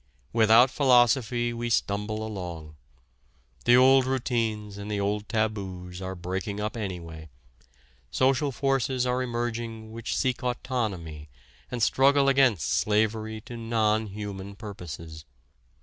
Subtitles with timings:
[0.33, 2.75] Without philosophy we stumble along.
[3.65, 7.29] The old routines and the old taboos are breaking up anyway,
[8.09, 11.29] social forces are emerging which seek autonomy
[11.69, 15.23] and struggle against slavery to non human purposes.